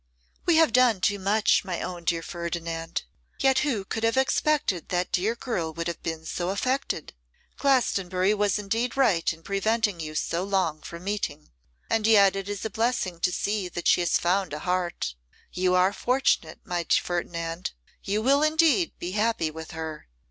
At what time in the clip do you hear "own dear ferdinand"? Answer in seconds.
1.79-3.03